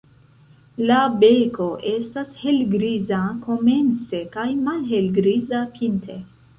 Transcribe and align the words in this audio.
La 0.91 1.01
beko 1.23 1.67
estas 1.91 2.33
helgriza 2.41 3.21
komence 3.47 4.25
kaj 4.35 4.51
malhelgriza 4.67 5.67
pinte. 5.81 6.23